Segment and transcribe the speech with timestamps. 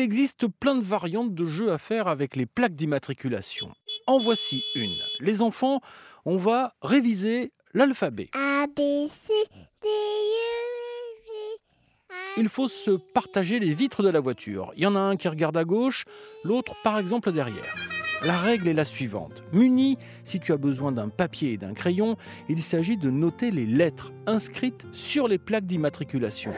[0.00, 3.70] Il existe plein de variantes de jeux à faire avec les plaques d'immatriculation.
[4.06, 4.94] En voici une.
[5.20, 5.82] Les enfants,
[6.24, 8.30] on va réviser l'alphabet.
[8.32, 9.34] A, B, C,
[9.82, 9.88] D,
[12.38, 14.72] Il faut se partager les vitres de la voiture.
[14.74, 16.06] Il y en a un qui regarde à gauche,
[16.44, 17.76] l'autre par exemple derrière.
[18.24, 19.42] La règle est la suivante.
[19.52, 22.16] Muni, si tu as besoin d'un papier et d'un crayon,
[22.48, 26.52] il s'agit de noter les lettres inscrites sur les plaques d'immatriculation.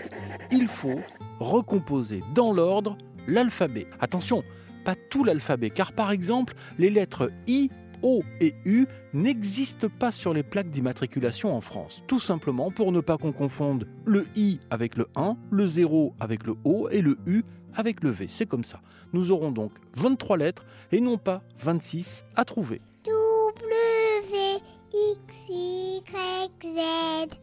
[0.53, 1.01] Il faut
[1.41, 2.97] recomposer dans l'ordre
[3.27, 3.87] l'alphabet.
[4.01, 4.45] Attention,
[4.85, 7.71] pas tout l'alphabet, car par exemple, les lettres I,
[8.03, 12.03] O et U n'existent pas sur les plaques d'immatriculation en France.
[12.09, 16.45] Tout simplement pour ne pas qu'on confonde le I avec le 1, le 0 avec
[16.45, 18.27] le O et le U avec le V.
[18.29, 18.81] C'est comme ça.
[19.13, 22.81] Nous aurons donc 23 lettres et non pas 26 à trouver.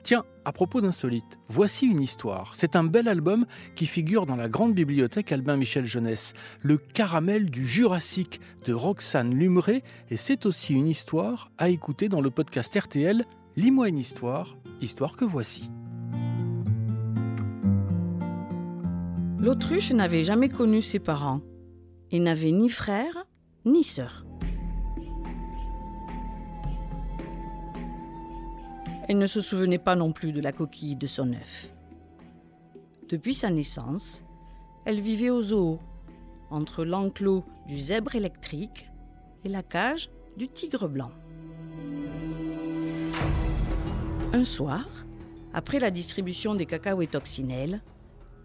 [0.10, 2.56] Tiens, à propos d'insolite, voici une histoire.
[2.56, 3.46] C'est un bel album
[3.76, 9.36] qui figure dans la grande bibliothèque Albin Michel Jeunesse, Le caramel du Jurassique de Roxane
[9.36, 13.24] Lumeré, et c'est aussi une histoire à écouter dans le podcast RTL
[13.56, 15.70] Lis-moi une histoire, histoire que voici.
[19.38, 21.42] L'autruche n'avait jamais connu ses parents
[22.10, 23.28] et n'avait ni frère
[23.64, 24.26] ni sœur.
[29.10, 31.74] Elle ne se souvenait pas non plus de la coquille de son œuf.
[33.10, 34.24] Depuis sa naissance,
[34.86, 35.80] elle vivait au zoo,
[36.52, 38.88] entre l'enclos du zèbre électrique
[39.44, 41.10] et la cage du tigre blanc.
[44.32, 44.86] Un soir,
[45.56, 47.82] après la distribution des cacahuètes coccinelles,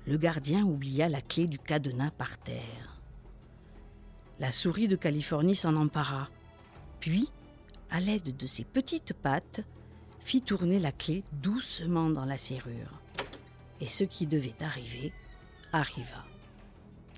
[0.07, 3.03] le gardien oublia la clé du cadenas par terre.
[4.41, 6.31] La souris de Californie s'en empara,
[7.01, 7.31] puis,
[7.91, 9.61] à l'aide de ses petites pattes,
[10.25, 13.01] fit tourner la clé doucement dans la serrure.
[13.81, 15.13] Et ce qui devait arriver
[15.73, 16.25] arriva.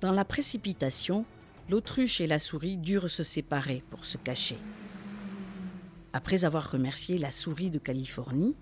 [0.01, 1.25] Dans la précipitation,
[1.71, 4.59] l'autruche et la souris durent se séparer pour se cacher.
[6.13, 8.57] Après avoir remercié la souris de Californie,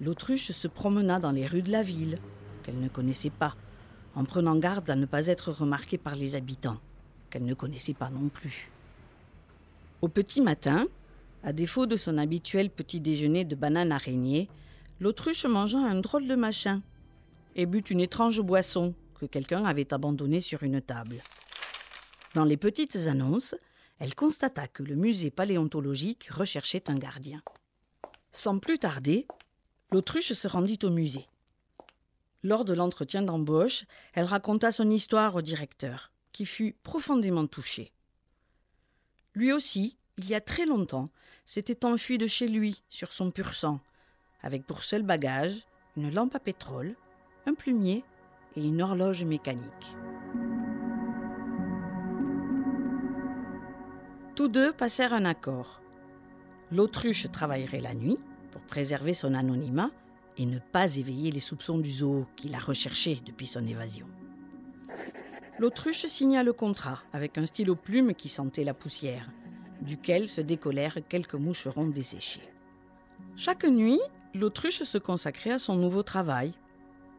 [0.00, 2.16] l'autruche se promena dans les rues de la ville,
[2.62, 3.56] qu'elle ne connaissait pas,
[4.14, 6.78] en prenant garde à ne pas être remarquée par les habitants,
[7.28, 8.70] qu'elle ne connaissait pas non plus.
[10.00, 10.86] Au petit matin,
[11.42, 14.48] à défaut de son habituel petit déjeuner de bananes araignée,
[15.00, 16.82] l'autruche mangea un drôle de machin
[17.56, 21.16] et but une étrange boisson que quelqu'un avait abandonnée sur une table.
[22.34, 23.54] Dans les petites annonces,
[23.98, 27.42] elle constata que le musée paléontologique recherchait un gardien.
[28.32, 29.26] Sans plus tarder,
[29.90, 31.26] l'autruche se rendit au musée.
[32.42, 33.84] Lors de l'entretien d'embauche,
[34.14, 37.92] elle raconta son histoire au directeur, qui fut profondément touché.
[39.34, 41.08] Lui aussi, il y a très longtemps,
[41.46, 43.80] s'était enfui de chez lui sur son pur sang,
[44.42, 45.66] avec pour seul bagage
[45.96, 46.94] une lampe à pétrole,
[47.46, 48.04] un plumier
[48.54, 49.96] et une horloge mécanique.
[54.36, 55.80] Tous deux passèrent un accord.
[56.70, 58.18] L'autruche travaillerait la nuit
[58.52, 59.90] pour préserver son anonymat
[60.36, 64.06] et ne pas éveiller les soupçons du zoo qui l'a recherché depuis son évasion.
[65.58, 69.30] L'autruche signa le contrat avec un stylo plume qui sentait la poussière,
[69.82, 72.48] duquel se décollèrent quelques moucherons desséchés.
[73.36, 74.00] Chaque nuit,
[74.34, 76.52] l'autruche se consacrait à son nouveau travail.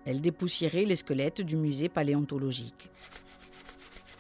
[0.06, 2.90] Elle dépoussiérait les squelettes du musée paléontologique.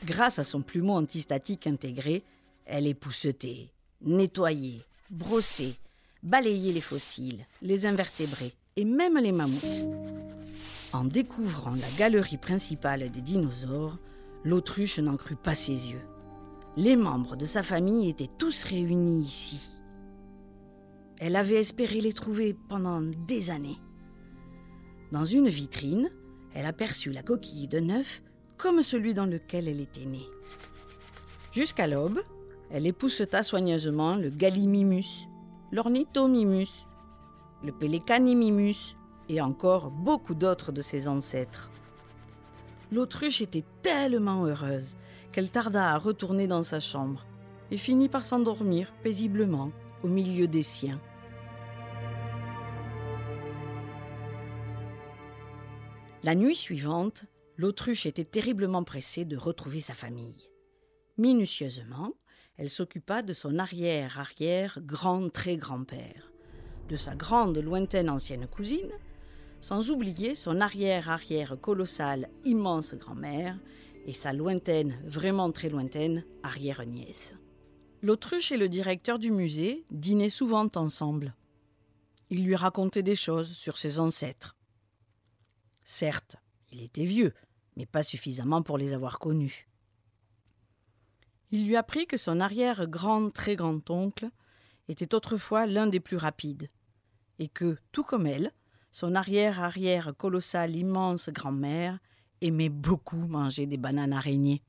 [0.05, 2.23] Grâce à son plumeau antistatique intégré,
[2.65, 3.69] elle époussetait,
[4.01, 5.75] nettoyait, brossait,
[6.23, 9.85] balayait les fossiles, les invertébrés et même les mammouths.
[10.93, 13.97] En découvrant la galerie principale des dinosaures,
[14.43, 16.01] l'autruche n'en crut pas ses yeux.
[16.77, 19.59] Les membres de sa famille étaient tous réunis ici.
[21.19, 23.79] Elle avait espéré les trouver pendant des années.
[25.11, 26.09] Dans une vitrine,
[26.53, 28.23] elle aperçut la coquille de neuf
[28.57, 30.25] comme celui dans lequel elle était née.
[31.51, 32.21] Jusqu'à l'aube,
[32.69, 35.27] elle épousseta soigneusement le Gallimimus,
[35.73, 36.87] l'Ornithomimus,
[37.65, 38.95] le Pelecanimimus
[39.27, 41.69] et encore beaucoup d'autres de ses ancêtres.
[42.91, 44.97] L'autruche était tellement heureuse
[45.31, 47.25] qu'elle tarda à retourner dans sa chambre
[47.71, 49.71] et finit par s'endormir paisiblement
[50.03, 50.99] au milieu des siens.
[56.23, 57.23] La nuit suivante,
[57.55, 60.49] l'autruche était terriblement pressée de retrouver sa famille.
[61.17, 62.13] Minutieusement,
[62.57, 66.31] elle s'occupa de son arrière-arrière grand très grand-père,
[66.89, 68.91] de sa grande lointaine ancienne cousine,
[69.61, 73.57] sans oublier son arrière-arrière colossale immense grand-mère
[74.07, 77.37] et sa lointaine, vraiment très lointaine, arrière-nièce.
[78.01, 81.35] L'autruche et le directeur du musée dînaient souvent ensemble.
[82.31, 84.55] Il lui racontait des choses sur ses ancêtres.
[85.83, 86.37] Certes,
[86.71, 87.33] il était vieux,
[87.77, 89.67] mais pas suffisamment pour les avoir connus.
[91.51, 94.29] Il lui apprit que son arrière-grand très grand-oncle
[94.87, 96.69] était autrefois l'un des plus rapides,
[97.37, 98.51] et que, tout comme elle,
[98.91, 101.99] son arrière-arrière colossale immense grand-mère
[102.41, 104.61] aimait beaucoup manger des bananes araignées.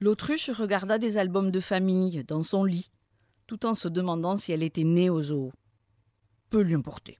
[0.00, 2.90] L'autruche regarda des albums de famille dans son lit,
[3.46, 5.52] tout en se demandant si elle était née au zoo.
[6.50, 7.18] Peu lui importait.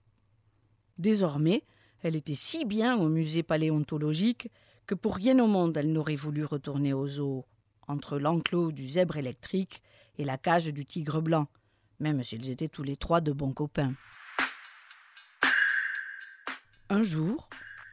[0.97, 1.63] Désormais,
[2.01, 4.49] elle était si bien au musée paléontologique
[4.85, 7.45] que pour rien au monde elle n'aurait voulu retourner au zoo,
[7.87, 9.81] entre l'enclos du zèbre électrique
[10.17, 11.47] et la cage du tigre blanc,
[11.99, 13.93] même s'ils étaient tous les trois de bons copains.
[16.89, 17.47] Un jour,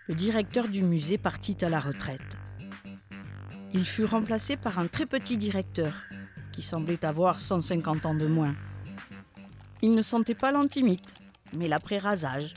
[0.09, 2.37] le directeur du musée partit à la retraite.
[3.73, 5.95] Il fut remplacé par un très petit directeur,
[6.53, 8.57] qui semblait avoir 150 ans de moins.
[9.81, 11.15] Il ne sentait pas l'antimite,
[11.57, 12.55] mais l'après-rasage.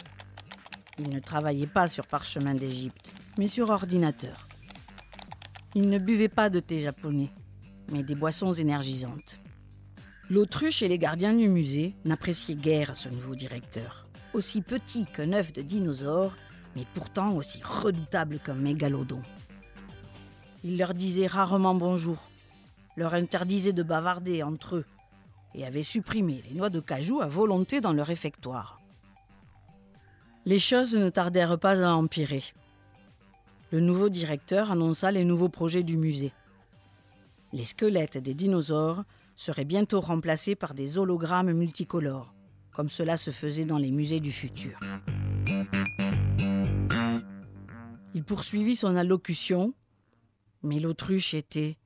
[0.98, 4.48] Il ne travaillait pas sur parchemin d'Égypte, mais sur ordinateur.
[5.76, 7.30] Il ne buvait pas de thé japonais,
[7.92, 9.40] mais des boissons énergisantes.
[10.32, 14.08] L'autruche et les gardiens du musée n'appréciaient guère ce nouveau directeur.
[14.34, 16.36] Aussi petit qu'un œuf de dinosaure,
[16.76, 19.22] mais pourtant aussi redoutable qu'un mégalodon.
[20.64, 22.18] Il leur disait rarement bonjour,
[22.96, 24.86] leur interdisait de bavarder entre eux
[25.54, 28.82] et avait supprimé les noix de cajou à volonté dans leur réfectoire.
[30.46, 32.44] Les choses ne tardèrent pas à empirer.
[33.72, 36.34] Le nouveau directeur annonça les nouveaux projets du musée.
[37.54, 39.04] Les squelettes des dinosaures
[39.36, 42.34] seraient bientôt remplacés par des hologrammes multicolores,
[42.74, 44.80] comme cela se faisait dans les musées du futur.
[48.16, 49.74] Il poursuivit son allocution,
[50.62, 51.78] mais l'autruche était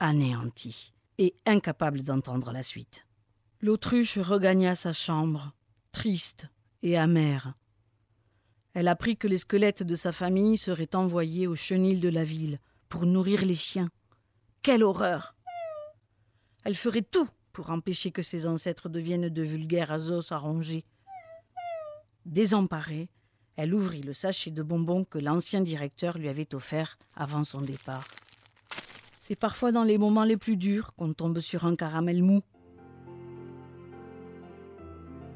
[0.00, 3.06] anéanti et incapable d'entendre la suite.
[3.60, 5.52] L'autruche regagna sa chambre,
[5.92, 6.48] triste
[6.82, 7.54] et amère.
[8.74, 12.58] Elle apprit que les squelettes de sa famille seraient envoyés au chenil de la ville
[12.88, 13.90] pour nourrir les chiens.
[14.62, 15.34] Quelle horreur
[16.64, 20.84] Elle ferait tout pour empêcher que ses ancêtres deviennent de vulgaires os à ronger.
[22.26, 23.08] Désemparée,
[23.56, 28.08] elle ouvrit le sachet de bonbons que l'ancien directeur lui avait offert avant son départ.
[29.16, 32.42] C'est parfois dans les moments les plus durs qu'on tombe sur un caramel mou.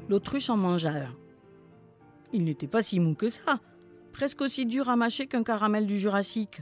[0.09, 1.15] L'autruche en mangea un.
[2.33, 3.61] Il n'était pas si mou que ça,
[4.11, 6.61] presque aussi dur à mâcher qu'un caramel du Jurassique.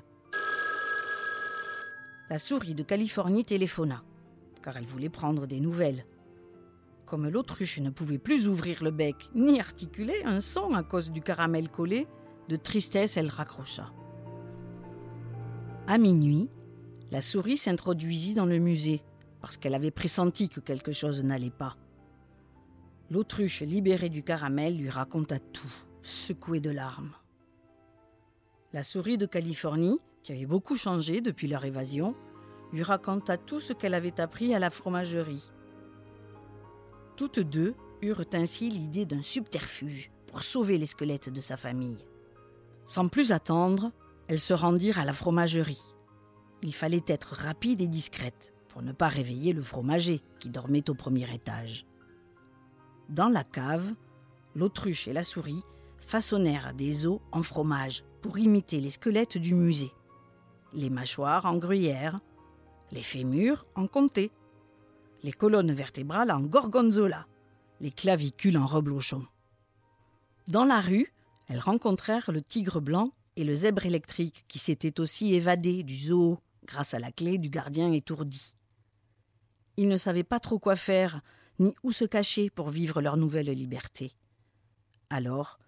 [2.29, 4.03] La souris de Californie téléphona,
[4.61, 6.05] car elle voulait prendre des nouvelles.
[7.05, 11.21] Comme l'autruche ne pouvait plus ouvrir le bec ni articuler un son à cause du
[11.21, 12.07] caramel collé,
[12.49, 13.91] de tristesse elle raccrocha.
[15.87, 16.49] À minuit,
[17.11, 19.01] la souris s'introduisit dans le musée,
[19.39, 21.77] parce qu'elle avait pressenti que quelque chose n'allait pas.
[23.09, 27.13] L'autruche libérée du caramel lui raconta tout, secouée de larmes.
[28.73, 32.15] La souris de Californie, qui avait beaucoup changé depuis leur évasion,
[32.71, 35.51] lui raconta tout ce qu'elle avait appris à la fromagerie.
[37.15, 42.05] Toutes deux eurent ainsi l'idée d'un subterfuge pour sauver les squelettes de sa famille.
[42.85, 43.91] Sans plus attendre,
[44.27, 45.93] elles se rendirent à la fromagerie.
[46.61, 50.93] Il fallait être rapide et discrète pour ne pas réveiller le fromager qui dormait au
[50.93, 51.85] premier étage.
[53.09, 53.93] Dans la cave,
[54.55, 55.63] l'autruche et la souris
[55.99, 59.91] façonnèrent des os en fromage pour imiter les squelettes du musée.
[60.73, 62.19] Les mâchoires en gruyère,
[62.91, 64.31] les fémurs en comté,
[65.23, 67.27] les colonnes vertébrales en gorgonzola,
[67.81, 69.25] les clavicules en reblochon.
[70.47, 71.11] Dans la rue,
[71.47, 76.39] elles rencontrèrent le tigre blanc et le zèbre électrique qui s'étaient aussi évadés du zoo
[76.65, 78.55] grâce à la clé du gardien étourdi.
[79.77, 81.21] Ils ne savaient pas trop quoi faire,
[81.59, 84.11] ni où se cacher pour vivre leur nouvelle liberté.
[85.09, 85.59] Alors,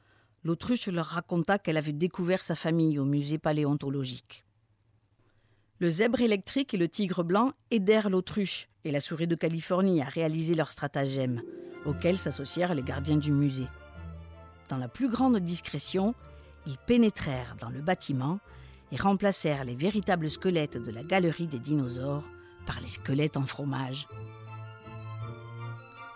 [0.43, 4.45] l'autruche leur raconta qu'elle avait découvert sa famille au musée paléontologique.
[5.81, 10.05] Le zèbre électrique et le tigre blanc aidèrent l'autruche et la souris de Californie à
[10.05, 11.41] réaliser leur stratagème,
[11.85, 13.67] auquel s'associèrent les gardiens du musée.
[14.67, 16.15] Dans la plus grande discrétion,
[16.67, 18.41] ils pénétrèrent dans le bâtiment
[18.91, 22.27] et remplacèrent les véritables squelettes de la galerie des dinosaures
[22.65, 24.05] par les squelettes en fromage.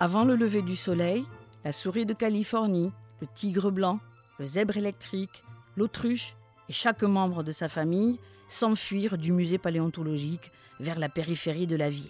[0.01, 1.23] Avant le lever du soleil,
[1.63, 2.91] la souris de Californie,
[3.21, 4.01] le tigre blanc,
[4.39, 5.45] le zèbre électrique,
[5.77, 6.35] l'autruche
[6.67, 8.19] et chaque membre de sa famille
[8.53, 12.09] s'enfuirent du musée paléontologique vers la périphérie de la ville.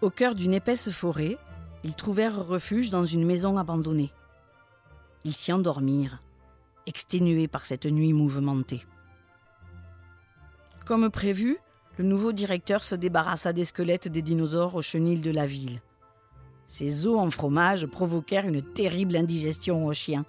[0.00, 1.38] Au cœur d'une épaisse forêt,
[1.84, 4.12] ils trouvèrent refuge dans une maison abandonnée.
[5.24, 6.22] Ils s'y endormirent,
[6.86, 8.84] exténués par cette nuit mouvementée.
[10.84, 11.58] Comme prévu,
[11.98, 15.80] le nouveau directeur se débarrassa des squelettes des dinosaures au chenil de la ville.
[16.66, 20.24] Ces os en fromage provoquèrent une terrible indigestion aux chiens.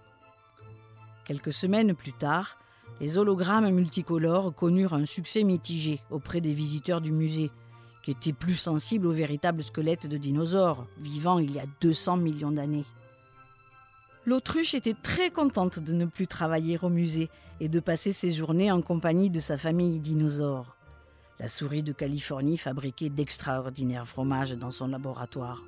[1.26, 2.60] Quelques semaines plus tard,
[3.02, 7.52] les hologrammes multicolores connurent un succès mitigé auprès des visiteurs du musée,
[8.02, 12.52] qui étaient plus sensibles aux véritables squelettes de dinosaures, vivant il y a 200 millions
[12.52, 12.86] d'années.
[14.26, 18.72] L'autruche était très contente de ne plus travailler au musée et de passer ses journées
[18.72, 20.78] en compagnie de sa famille dinosaure.
[21.40, 25.64] La souris de Californie fabriquait d'extraordinaires fromages dans son laboratoire.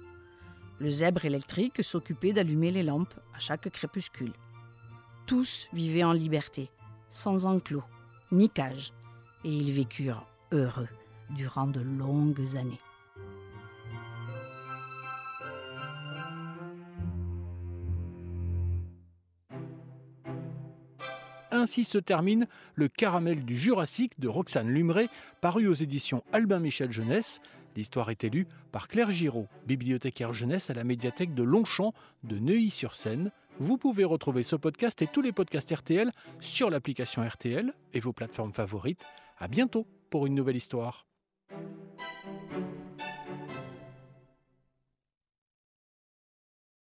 [0.79, 4.33] Le zèbre électrique s'occupait d'allumer les lampes à chaque crépuscule.
[5.25, 6.69] Tous vivaient en liberté,
[7.15, 7.83] sans enclos,
[8.33, 8.91] ni cage,
[9.45, 10.89] et ils vécurent heureux
[11.29, 12.77] durant de longues années.
[21.51, 25.07] Ainsi se termine Le caramel du Jurassique de Roxane Lumré,
[25.39, 27.39] paru aux éditions Albin Michel Jeunesse.
[27.75, 33.31] L'histoire est élue par Claire Giraud, bibliothécaire jeunesse à la médiathèque de Longchamp de Neuilly-sur-Seine.
[33.59, 38.13] Vous pouvez retrouver ce podcast et tous les podcasts RTL sur l'application RTL et vos
[38.13, 39.05] plateformes favorites.
[39.37, 41.05] À bientôt pour une nouvelle histoire.